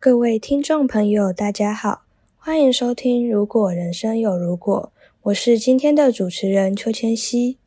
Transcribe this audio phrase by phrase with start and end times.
[0.00, 2.02] 各位听众朋友，大家好，
[2.36, 7.58] 欢迎收听《如果人生有如果》，我是今天的主持人邱千熙。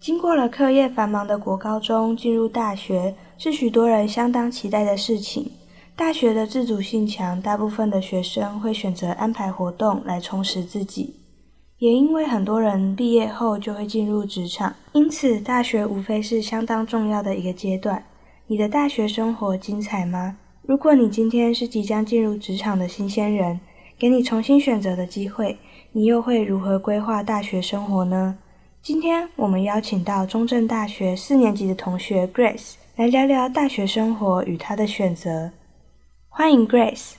[0.00, 5.50] 经过了课业繁忙的国高中，进入大学是许多人相当期待的事情。
[5.96, 11.16] 大学的自主性强，大部分的学生会选择安排活动来充实自己。
[11.78, 18.04] 也因为很多人毕业后就会进入职场，因此大学无非是相当重要的一个阶段。
[18.46, 20.36] 你的大学生活精彩吗？
[20.60, 23.58] 如果你今天是即将进入职场的新鲜人，
[23.98, 25.56] 给你重新选择的机会，
[25.92, 28.36] 你又会如何规划大学生活呢？
[28.82, 35.50] 今天我们邀请到中正大学四年级的同学 Grace 来聊聊大学生活与她的选择。
[36.38, 37.14] 欢迎 Grace，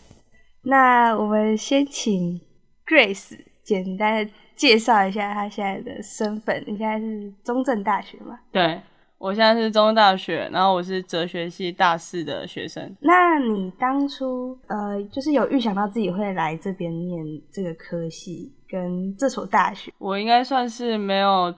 [0.61, 2.39] 那我们先请
[2.85, 6.63] Grace 简单的介绍一下她现在的身份。
[6.67, 8.37] 你现在是中正大学吗？
[8.51, 8.79] 对，
[9.17, 12.95] 我现在是中正大学，然后我是哲学系大四的学生。
[12.99, 19.91] 那你当初呃，就是有预想到自己会来这边念这个科系跟这所大学？
[19.97, 21.51] 我应该算是没有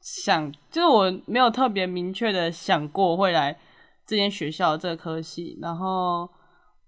[0.00, 3.56] 想，就是我没有特别明确的想过会来
[4.04, 6.28] 这间学校这个科系，然后。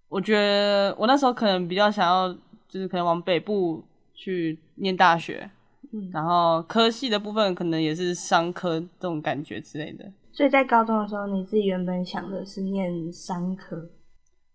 [0.08, 2.32] 我觉得我那时候可能比较想要，
[2.68, 3.82] 就是可能往北部
[4.14, 5.50] 去念大学，
[5.92, 10.04] 嗯，然后科系的部分可能也是商科这种感觉之类的。
[10.32, 13.90] 所以在高中的时候，你自己原本想的是念商科，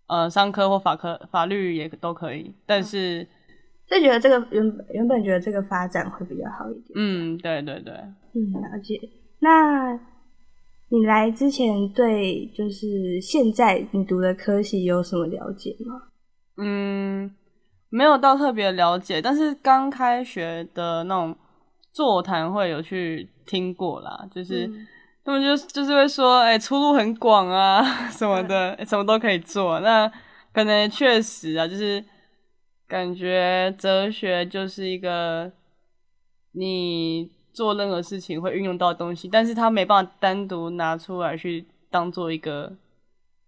[0.08, 3.28] 呃，商科或法科、法律也都可以，但是
[3.88, 6.92] 就觉得这个原本原本觉得这个发展会比较好一点。
[6.96, 7.94] 嗯，对对对，
[8.34, 8.98] 嗯，了解。
[9.40, 10.00] 那。
[10.94, 16.02] 你来之前对就是现在你读的科系有什么了解吗？
[16.58, 17.34] 嗯，
[17.88, 21.34] 没有到特别了解，但是刚开学的那种
[21.94, 24.86] 座谈会有去听过啦，就是、嗯、
[25.24, 29.80] 他们就就是会说，哎、欸，出路很广啊什么的，欸、什么都可以做。
[29.80, 30.12] 那
[30.54, 32.04] 可能确实啊，就是
[32.86, 35.50] 感觉哲学就是一个
[36.52, 37.32] 你。
[37.54, 42.72] 做任何事情会运用到的东西，但是他没办法单独拿出来去当做一个，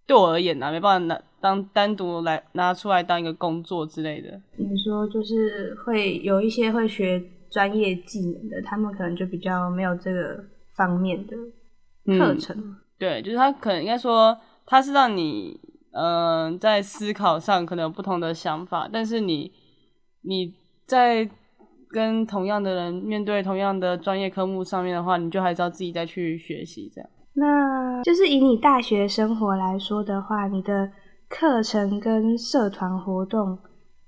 [0.05, 4.41] 对我而言呢、啊，没办法拿当单独来拿出来当一个工作之类的。
[4.57, 10.43] 你说就是会有一些会学专业技能的，他们可能就比较没有这个
[10.75, 11.37] 方面的
[12.17, 12.75] 课程、嗯。
[12.97, 15.59] 对，就是他可能应该说他是让你
[15.91, 19.51] 嗯、呃、在思考上可能有不同的想法，但是你
[20.21, 20.53] 你
[20.85, 21.29] 在。
[21.93, 27.09] 跟同样的人面对同样的专业科目上面的话，你就还是要自己再去学习这样。
[27.35, 30.91] 那就是以你大学生活来说的话，你的
[31.29, 33.57] 课程跟社团活动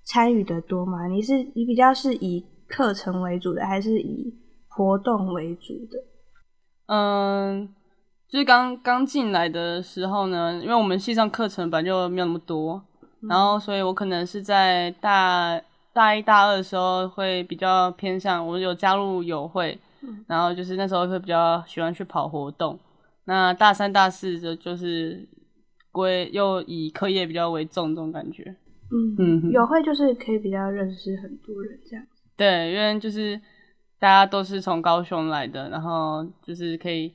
[0.04, 1.06] 参与的多吗？
[1.08, 4.34] 你是你比较是以课程为主的，还是以
[4.68, 6.00] 活动为主的？
[6.88, 7.70] 嗯，
[8.28, 12.84] 就是刚刚进来的时候呢，因为我们系上课程本来就没有那么多，
[13.22, 15.62] 嗯、然后所以我可能是在大。
[15.96, 22.78] 大一、大二的时候会比较偏向，我有加入友会，嗯、然后就是那时候会比较喜欢去跑活动。
[23.24, 25.26] 那大三、大四的就是
[25.94, 28.44] 归又以课业比较为重这种感觉。
[28.92, 32.06] 嗯嗯，友会就是可以比较认识很多人这样。
[32.36, 33.40] 对，因为就是
[33.98, 37.14] 大家都是从高雄来的，然后就是可以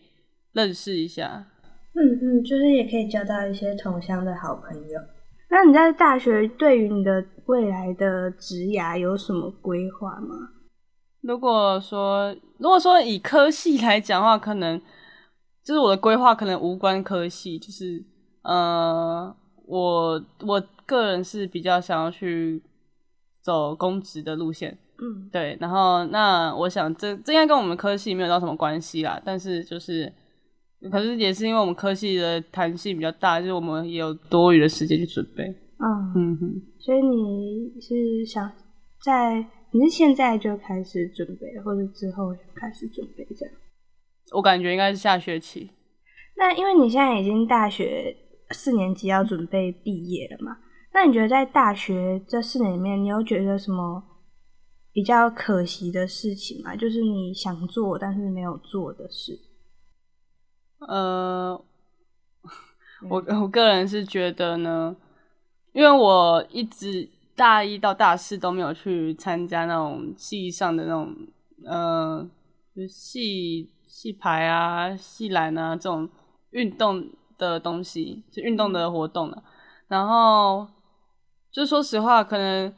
[0.55, 1.45] 认识一下。
[1.93, 5.01] 嗯嗯，就是也可以交到一些同乡的好朋友。
[5.53, 10.37] 那你在大学对于你的未来的职涯有什么规划吗？
[11.23, 14.81] 如果说如果说以科系来讲的话，可能
[15.65, 18.05] 就是我的规划可能无关科系，就是
[18.43, 19.35] 呃，
[19.67, 22.63] 我我个人是比较想要去
[23.43, 25.59] 走公职的路线，嗯，对。
[25.61, 30.13] 然后那我想这这应该跟我们科系没有到什么关系啦，但是就是。
[30.91, 35.45] 可是也是因为我们科系的弹性比较大，就是我们也有多余的时间去准备。
[35.79, 38.51] 嗯嗯哼，所以你是想
[39.05, 43.55] 在你是现在就开始准备，或者之后开始准备这样？
[44.33, 45.71] 我感觉应该是下学期。
[46.37, 48.17] 那因为你现在已经大学
[48.51, 50.57] 四年级要准备毕业了嘛？
[50.95, 54.03] 那你觉得在大学这四年里面，你有觉得什么
[54.93, 56.75] 比较可惜的事情吗？
[56.75, 59.39] 就是你想做但是没有做的事。
[60.89, 61.61] 呃，
[63.09, 64.97] 我我个人是觉得呢，
[65.73, 71.15] 因为我一直大一到大四都没有去参加那种系上的那种，
[71.65, 72.29] 呃，
[72.75, 76.09] 就系系排啊、系篮啊这种
[76.51, 79.43] 运动的东西，就运动的活动了。
[79.89, 80.67] 然后，
[81.51, 82.73] 就说实话，可能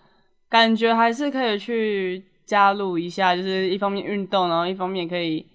[0.49, 5.47] 感觉还是可以去加入一下，就是一方面运动，然后一方面可以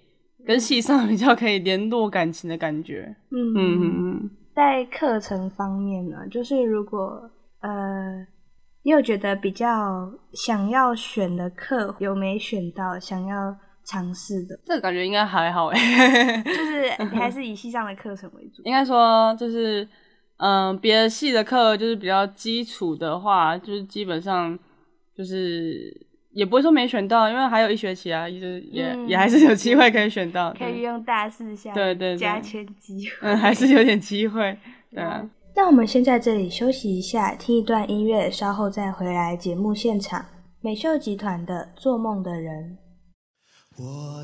[0.47, 3.15] 跟系上比较可以联络感情的感觉。
[3.29, 4.29] 嗯嗯嗯。
[4.55, 7.29] 在课程方面呢，就是如果
[7.59, 8.25] 呃，
[8.83, 14.59] 你有觉得比较想要选的课有没选到，想要尝试的？
[14.65, 18.63] 这个感觉应该还好哎，就是你 还是以系上的课程为主。
[18.63, 19.87] 应该说就是。
[20.39, 24.55] 嗯，别的系的课就是比较基础的话，就是基本上
[25.15, 25.91] 就是
[26.37, 34.55] 也不会说没选到，因为还有一学期啊，就是也、嗯、也还是有机会可以选到，可以用大四下对对加签机会，嗯，还是有点机会，
[34.91, 35.27] 对啊。
[35.55, 40.23] 那我们先在这里休息一下，听一段音乐，稍后再回来节目现场。
[40.61, 42.77] 美秀集团的《做梦的人》。
[43.83, 44.23] 我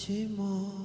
[0.00, 0.79] 寂寞。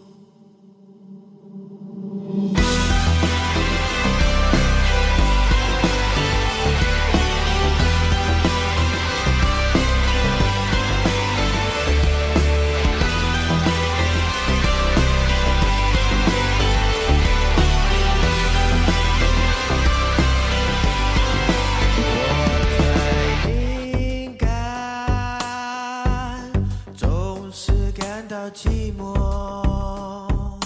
[28.85, 30.59] 寂寞。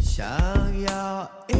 [0.00, 0.26] 想
[0.82, 1.59] 要一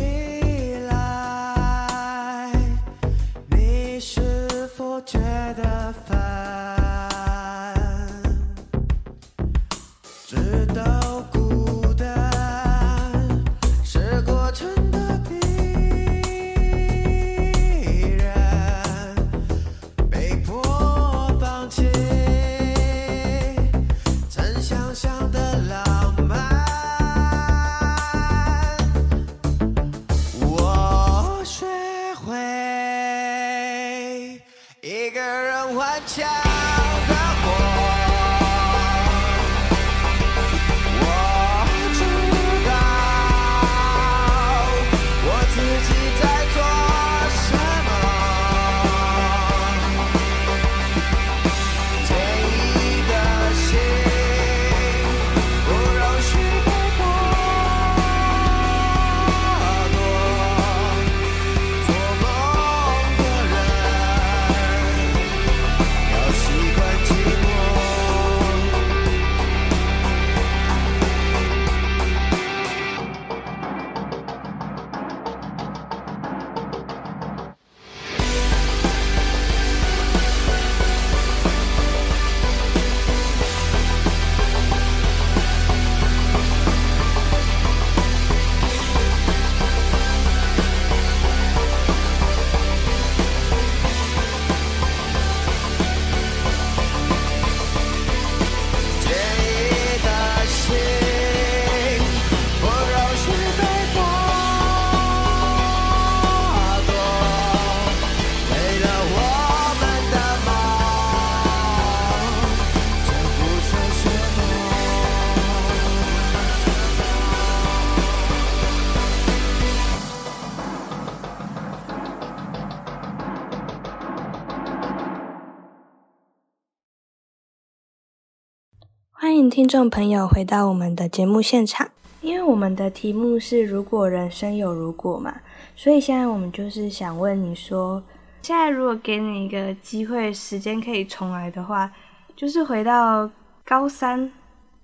[129.61, 131.91] 听众朋友回到我们的节目现场。
[132.23, 135.43] 因为我们的题目是“如果人生有如果”嘛，
[135.77, 138.03] 所以现在我们就是想问你说，
[138.41, 141.93] 现在如果给你一个机会，时间可以重来的话，
[142.35, 143.31] 就是回到
[143.63, 144.33] 高三，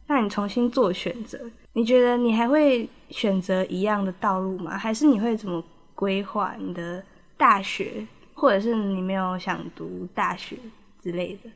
[0.06, 1.40] 让你重新做选择，
[1.72, 4.76] 你觉得你还会选择一样的道路吗？
[4.76, 5.64] 还是你会怎么
[5.94, 7.02] 规划你的
[7.38, 10.58] 大学，或者是你没有想读大学
[11.02, 11.48] 之类的？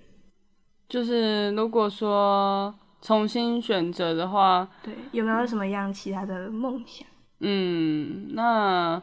[0.89, 7.07] 就是如果说重新选择的话，对，有没有什么样其他的梦想？
[7.41, 9.03] 嗯，那。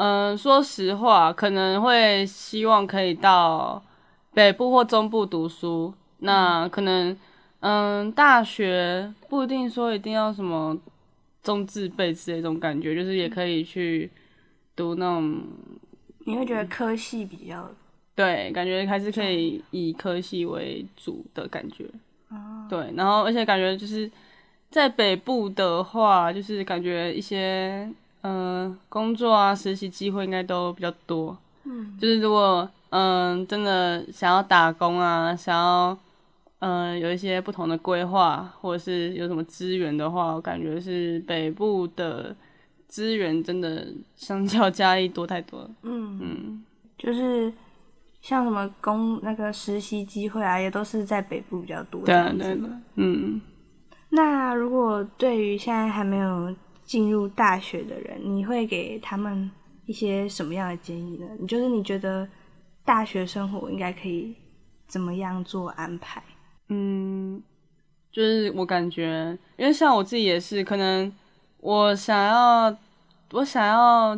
[0.00, 3.82] 嗯、呃，说实话，可能会希望可以到
[4.32, 5.92] 北部或中部读书。
[6.18, 7.18] 那可能，
[7.58, 10.78] 嗯，大学不一定说一定要什么
[11.42, 14.08] 中字辈之类这种感觉，就是也可以去
[14.76, 15.42] 读那种。
[16.20, 17.68] 你会觉得科系比较？
[18.14, 21.84] 对，感觉还是可以以科系为主的感觉。
[22.68, 24.10] 对，然后而且感觉就是
[24.70, 27.88] 在北部的话，就是感觉一些。
[28.22, 31.38] 嗯、呃，工作啊，实习机会应该都比较多。
[31.62, 35.96] 嗯，就是如果嗯、呃、真的想要打工啊，想要
[36.58, 42.34] 嗯、呃、有一些不同的规划，或者是有什么资源的话，我感觉是北部的
[42.88, 45.70] 资源真的相较嘉义多太多了。
[45.82, 46.64] 嗯嗯，
[46.98, 47.52] 就是
[48.20, 52.00] 像什么工那个实习机会啊，也都是在北部比较多。
[52.04, 52.80] 对对，对的。
[52.96, 53.40] 嗯，
[54.10, 56.54] 那如果对于现在还没有。
[56.88, 59.50] 进入大学的人，你会给他们
[59.84, 61.26] 一些什么样的建议呢？
[61.38, 62.26] 你就是你觉得
[62.82, 64.34] 大学生活应该可以
[64.86, 66.22] 怎么样做安排？
[66.70, 67.42] 嗯，
[68.10, 71.12] 就是我感觉，因为像我自己也是，可能
[71.58, 72.74] 我想要，
[73.32, 74.14] 我想要，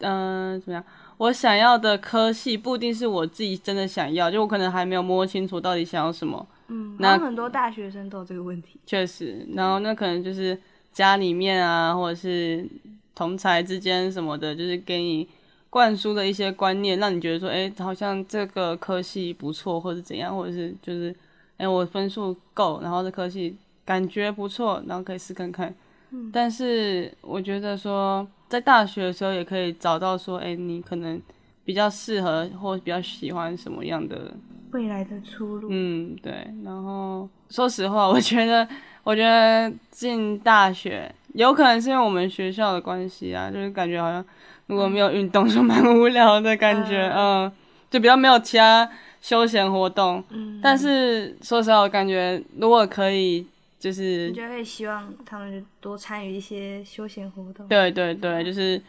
[0.00, 0.84] 嗯、呃，怎么样？
[1.18, 6.46] 我想要的科系不一定是我自己真的想要，就我可能还没有摸清楚到底想要什么。
[6.68, 8.80] 嗯，那很多大学生都有这个问题。
[8.86, 10.58] 确实，然后那可能就是。
[10.96, 12.66] 家里面啊，或者是
[13.14, 15.28] 同才之间什么的，就是给你
[15.68, 21.10] 灌输的一些观念，让你觉得说，哎、欸，好像这个科系不错，或者怎样，或者是就是，
[21.58, 23.54] 哎、欸，我分数够，然后这科系
[23.84, 25.74] 感觉不错，然后可以试看看。
[26.10, 26.30] 嗯。
[26.32, 31.20] 但是我觉得说，在大学的时候也可以找到说，哎、欸，你可能
[31.64, 34.34] 比较适合或比较喜欢什么样的
[34.72, 35.68] 未来的出路。
[35.70, 36.32] 嗯，对。
[36.64, 38.66] 然后说实话，我觉得。
[39.06, 44.24] 我觉得进大学有可能是因为我们学校的关系啊，就是感觉好像
[44.66, 47.52] 如果没有运动就蛮无聊的感觉，嗯，嗯，
[47.88, 50.20] 就比较没有其他休闲活动。
[50.30, 53.46] 嗯，但是说实话，我感觉如果可以，
[53.78, 57.66] 就是你就会希望他们多参与一些休闲活动。
[57.68, 58.80] 对对对，就是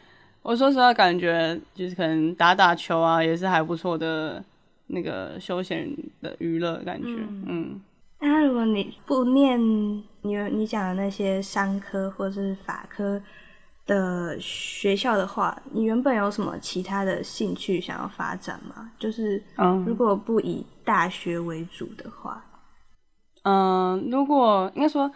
[0.42, 4.44] 我说实话，感觉就是可能打打球啊，也是还不错的
[4.88, 5.90] 那个休闲
[6.22, 7.44] 的娱乐感觉，嗯。
[7.48, 7.82] 嗯
[8.20, 13.22] 那如果你不念你你讲的那些商科或者是法科
[13.86, 18.90] 的学校的话，你原本有什么其他的兴趣想要发展吗？
[18.98, 19.44] 就是，
[19.86, 22.44] 如果不以大学为主的话，
[23.48, 25.10] 嗯，嗯，如果应该说，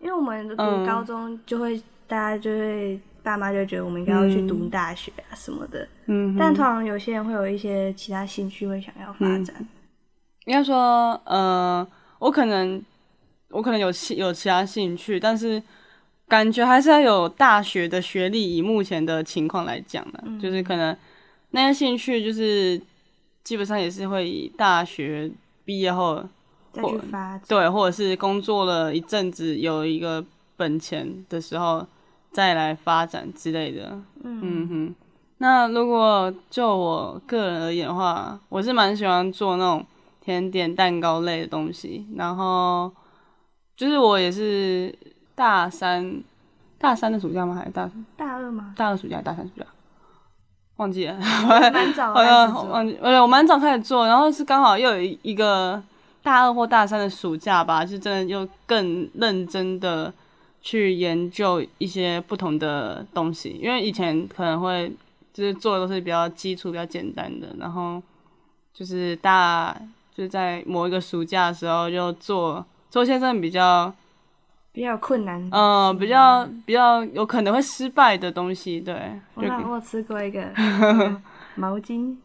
[0.00, 9.68] 因为我们读高中就会，嗯、大家就会爸妈就觉得我们应该要去读大学啊什么的，嗯，但通常有些人会有一些其他兴趣会想要发展，嗯、
[10.46, 11.86] 应该说，呃。
[12.20, 12.82] 我可能，
[13.50, 15.62] 我可能有其有其他兴趣，但是
[16.26, 18.56] 感觉还是要有大学的学历。
[18.56, 20.96] 以目前的情况来讲呢，嗯、就是可能
[21.52, 22.76] 那些兴趣就是
[23.44, 25.30] 基本上也是会以大学
[25.64, 26.24] 毕业后
[26.72, 30.24] 再去发展，对，或者是工作了一阵子有一个
[30.56, 31.86] 本钱的时候
[32.32, 34.00] 再来发展之类的。
[34.22, 34.94] 嗯，嗯哼，
[35.38, 39.86] 那如果就我个人而言的话，我是蛮喜欢做那种。
[40.20, 42.92] 甜点、蛋糕类的东西，然后
[43.74, 44.94] 就是我也是
[45.34, 46.22] 大三，
[46.76, 47.54] 大三的暑假吗？
[47.54, 48.74] 还是大大二吗？
[48.76, 49.64] 大二暑假，大三暑假，
[50.76, 51.18] 忘记了。
[51.72, 55.82] 蛮早好像，忘记， 我蛮早开始做，然后是刚好又有一个
[56.22, 60.12] 大二或大三的暑假吧，就真的又更认真的
[60.60, 64.92] 去研究一些不同的东西，因为以前可能会
[65.32, 68.02] 就是做的都是比较基础、比较简单的，然后
[68.72, 69.76] 就是大。
[70.18, 73.94] 就在某一个暑假的时候，就做做些真的比较
[74.72, 78.80] 比较困难，嗯、呃，比较比较有可能会失败的东西。
[78.80, 80.42] 对，我我吃过一个
[81.54, 82.16] 毛巾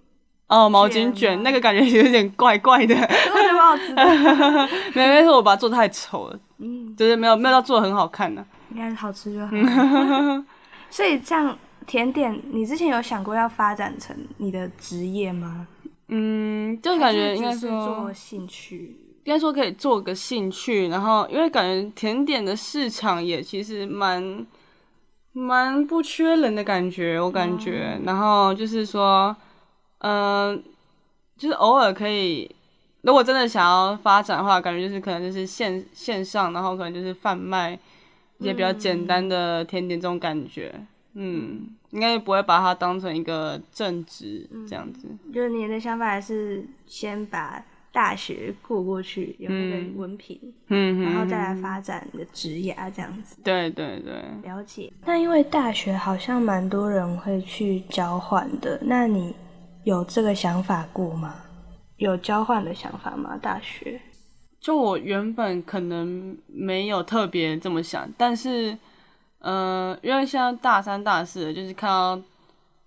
[0.48, 4.70] 哦，毛巾卷，那个感觉有点怪怪的，我觉得蛮好吃的。
[4.94, 8.72] 没没说我把它做太丑了，嗯，就是没有没有到做的很好看呢、啊。
[8.72, 9.52] 应该是好吃就好。
[10.90, 11.58] 所以像
[11.88, 15.68] 甜点，你之前有想过要发展成你的职业吗？
[16.10, 24.46] 嗯，就感觉应该说做兴趣，应该说可以做个兴趣，然后因为感觉甜点的市场也其实蛮
[25.32, 29.36] 蛮不缺人的感觉，我感觉，嗯、然后就是说，
[30.04, 30.64] 嗯、呃，
[31.38, 32.50] 就是偶尔可以，
[33.02, 37.78] 如果真的想要发展的话，感觉就是可能就是线线上，然后可能就是贩卖
[38.38, 40.74] 一些比较简单的甜点这种感觉。
[41.14, 45.08] 嗯，嗯应该不会把它当成一个正职这样子。
[45.10, 53.38] 嗯、就是你的想法还是先把大学过过去，有那个文凭，嗯，然后再来发展你的职业这样子。
[53.44, 54.92] 对对对，了解。
[55.06, 59.36] 那因为大学好像蛮多人会去交换的，那你？
[59.84, 61.36] 有这个想法过吗？
[61.98, 63.38] 有交换的想法吗？
[63.42, 64.00] 大学？
[64.60, 68.78] 就我原本可能没有特别这么想，但是，
[69.40, 72.20] 呃，因为现在大三、大四，就是看到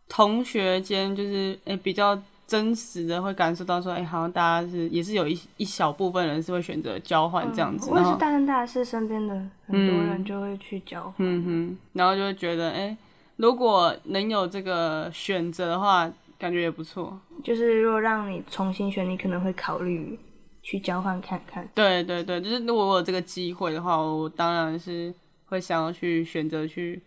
[0.09, 7.91] 同学间，就是诶、欸、比较真实的会感受到说，哎、欸，好像大家是也是有一一小部分人是会选择交换这样子。
[7.91, 9.35] 我、嗯、也是大三、大四身边的
[9.67, 12.97] 很多人就会去交换，嗯哼，然后就会觉得，哎、欸，
[13.37, 16.11] 如果能有这个选择的话。
[16.39, 20.19] 感觉也不错，就是如果让你重新选，你可能会考虑
[20.63, 21.67] 去交换看看。
[21.75, 25.13] 对对对，就是如果我有这个机会的话，我当然是
[25.47, 27.01] 会想要去选择去，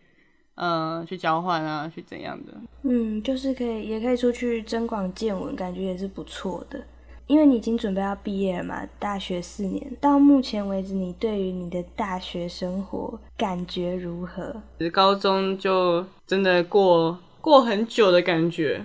[0.55, 2.53] 呃，去交换啊，去怎样的。
[2.83, 6.83] 嗯，就是可以，也可以出去增广见闻，感觉也是不错的。
[7.27, 14.59] 因为你已经准备要毕业了嘛，大学四年，到目前为止，你对于你的大学生活感觉如何？
[14.91, 18.83] 高中就真的过过很久的感觉。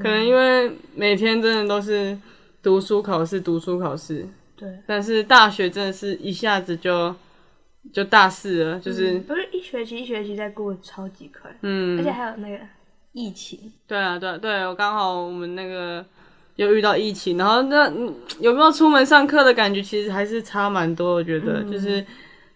[0.00, 2.16] 可能因为每天真的都是
[2.62, 4.24] 读书考试，读书考试。
[4.56, 4.68] 对。
[4.86, 7.12] 但是大学真的是一下子就
[7.92, 11.50] 就大四了，就是、嗯、不是一学期一学期在过超级快。
[11.62, 11.98] 嗯。
[11.98, 12.58] 而且还有那个
[13.12, 13.72] 疫情。
[13.88, 16.04] 对啊，对啊对，我刚好我们那个
[16.54, 17.90] 又遇到疫情，然后那
[18.38, 19.82] 有没有出门上课的感觉？
[19.82, 22.06] 其实还是差蛮多，我觉得、嗯、就是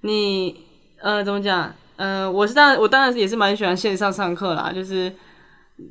[0.02, 0.64] 你
[1.00, 1.75] 呃怎么讲？
[1.97, 5.12] 呃，我是当然我当然是也是蛮喜欢线上上课啦，就是。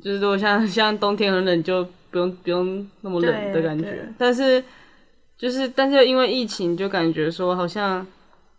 [0.02, 4.12] 就是如果像像冬天很冷，就不用不用那么冷的感觉。
[4.18, 4.62] 但是
[5.38, 8.04] 就是但是因为疫情，就感觉说好像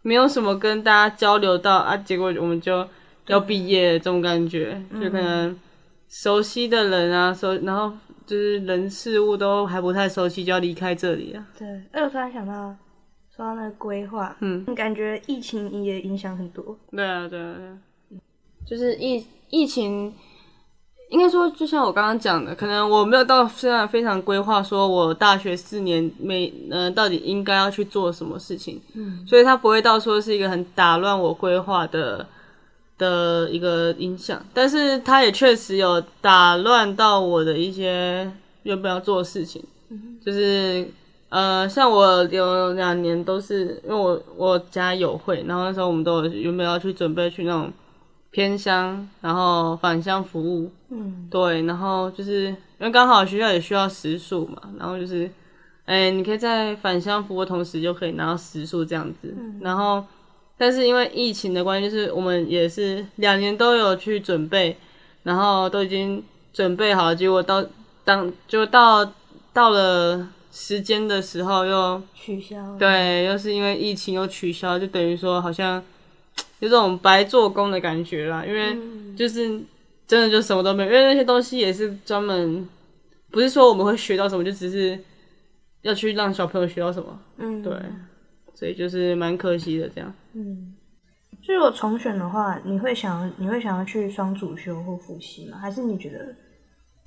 [0.04, 2.88] 没有什么跟大家交流到啊，结果我们就
[3.28, 5.54] 要毕业这种感觉，就可能
[6.08, 7.92] 熟悉的人啊，熟然后
[8.26, 11.46] 就是人事物都还不太熟悉，就要离开这里啊。
[11.58, 12.74] 对，哎，我突然想到
[13.36, 16.78] 说到那个规划，嗯，感觉疫情也影响很多。
[16.92, 17.78] 对啊，对啊，对啊，
[18.66, 20.14] 就是疫疫情。
[21.10, 32.28] 应该说，就像我刚刚讲的，可能我没有到现在非常规划，说我大学四年每呃到底应该要去做什么事情，嗯，所以它不会到说是一个很打乱我规划的
[32.98, 38.30] 的一个影响，但是它也确实有打乱到我的一些
[38.64, 40.90] 原本要做的事情，嗯，就是
[41.30, 47.72] 呃，像我有两年都是因为我我家有会，然后那时候我们都有原本要去准备去那种。
[48.30, 55.30] 偏乡，然后返乡服务，嗯，对，然后就是因为刚好学校也需要食宿嘛，然后就是，
[55.86, 60.04] 哎，你可以在返乡服务的同时就可以拿到食宿这样子，嗯，然后，
[60.58, 64.78] 但是因为疫情的关系，就是我们也是两年都有去准备，
[65.24, 67.66] 然后都已经准备好了，结果到
[68.04, 69.14] 当就到
[69.54, 75.82] 到了时间的时候又取消，对，又是因为疫情又取消，就等于说好像。
[76.60, 78.76] 有这种白做工的感觉啦，因为
[79.16, 79.62] 就是
[80.08, 82.68] 真的就什么都没有，因为那些东西也是专门，
[83.30, 84.98] 不是说我们会学到什么，就只是
[85.84, 87.74] 要去让小朋友学到什么，嗯，对，
[88.56, 90.12] 所以就是蛮可惜的这样。
[90.34, 90.74] 嗯，
[91.44, 95.60] 所以如果重选的话，你会想你会想要去双主修或辅系吗？
[95.62, 96.34] 还是你觉得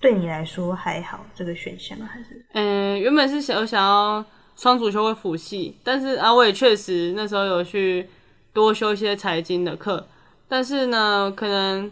[0.01, 1.99] 对你来说还好这个选项？
[1.99, 8.07] 还是嗯，原本是想想要双主修或辅系，但是啊，我也确实那时候有去。
[8.61, 10.07] 多修一些财经的课，
[10.47, 11.91] 但是呢，可能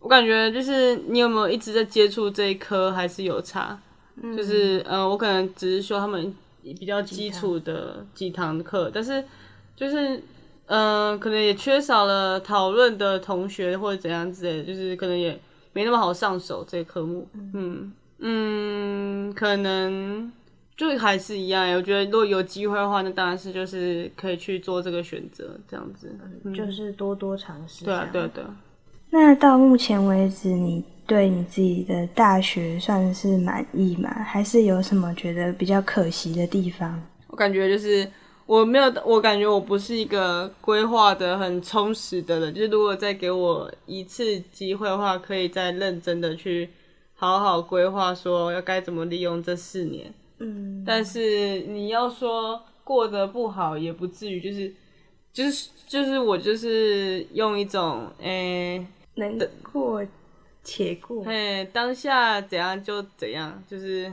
[0.00, 3.78] 我感觉就是你有没有一直在接触这一科还是有差，
[4.20, 9.24] 嗯、就是呃，我可能只是说他们比较基础的几堂课，但是
[9.76, 10.20] 就是
[10.66, 15.40] 呃，可能也缺少了讨论的同学或者怎样之类的，就是可能也
[15.72, 20.32] 没那么好上手这个科目，嗯嗯，可能。
[20.90, 26.14] 就还是一样，我觉得如果有机会的话，那当然是就是可以去做这个选择，这样子，
[26.44, 27.84] 嗯、就是多多尝试。
[27.84, 28.52] 对啊，对的。
[29.10, 34.10] 那到目前为止，你对你自己的大学算是满意吗？
[34.24, 37.00] 还是有什么觉得比较可惜的地方？
[37.28, 38.08] 我感觉就是
[38.46, 42.54] 我没有，我感觉我不是一个规划的很充实的人。
[42.54, 46.70] 就是如果再给我一次机会的话，可以再认真的去
[47.14, 50.12] 好好规划，说要该怎么利用这四年。
[50.42, 54.74] 嗯，但是你要说过得不好也不至于，就是，
[55.32, 60.04] 就是就是我就是用一种诶、欸、能过
[60.64, 61.22] 且过。
[61.22, 64.12] 嘿，当下怎样就怎样，就是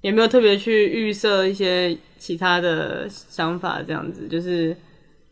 [0.00, 4.76] 也没有特别去预设一些其他的想法，这样子就是，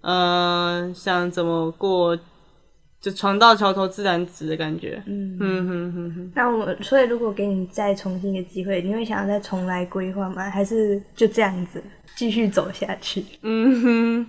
[0.01, 2.19] 嗯、呃，想怎么过。
[3.05, 5.03] 就船到桥头自然直的感觉。
[5.05, 6.33] 嗯哼哼哼。
[6.35, 10.49] 那我所以如果给你再重新一个机会，你会想要再重来规划吗？
[10.49, 11.85] 还是就这样子
[12.17, 13.23] 继续走下去？
[13.43, 14.27] 嗯哼，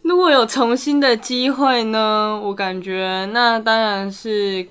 [0.00, 2.40] 如果有重新的机会呢？
[2.42, 4.66] 我感觉那当然是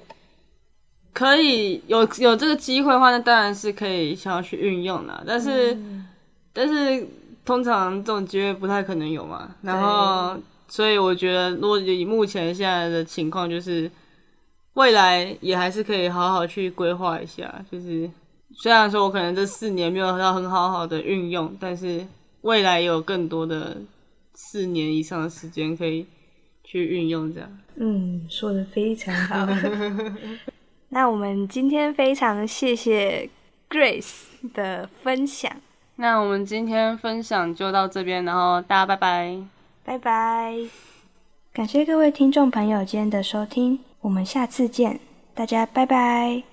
[1.14, 5.24] 可以有有这个机会的话，那当然是可以想要去运用的。
[5.28, 6.08] 但是、嗯、
[6.52, 7.08] 但是
[7.46, 9.52] 通常这种机会不太可能有嘛。
[9.62, 10.36] 然后。
[10.68, 13.90] 所以我觉得，如果以目前现在的情况，就是
[14.74, 17.64] 未来也还是可以好好去规划一下。
[17.72, 18.10] 就是
[18.54, 22.06] 虽然说我可能这四年没有到很好好的运用，但是
[22.42, 23.78] 未来也有更多的
[24.34, 26.06] 四年以上的时间可以
[26.64, 27.34] 去运用。
[27.34, 29.48] 这样，嗯，说的非常好。
[30.90, 33.30] 那我们今天非常谢谢
[33.70, 35.52] Grace 的分享。
[35.96, 39.57] 那我们今天分享就到这边，然后大家拜拜。
[39.88, 40.54] 拜拜！
[41.54, 45.00] 感谢各位听众朋友今天的收听，我们下次见，
[45.34, 46.44] 大家拜拜。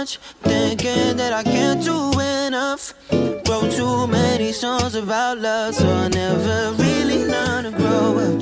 [0.00, 1.98] much thinking that I can't do
[2.46, 2.82] enough.
[3.48, 8.40] Wrote too many songs about love, so I never really learned to grow up.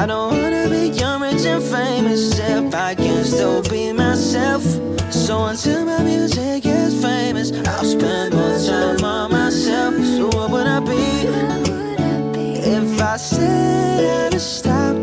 [0.00, 2.22] I don't wanna be young, rich, and famous
[2.56, 4.64] if I can still be myself.
[5.24, 9.94] So until my music is famous, I'll spend more time on myself.
[10.14, 11.06] So what would I be
[12.76, 14.96] if I said I to stop?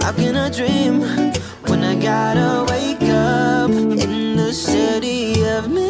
[0.00, 0.94] How can I dream
[1.68, 2.97] when I gotta wake?
[4.48, 5.87] the city of me.